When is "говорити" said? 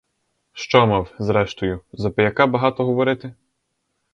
2.85-3.35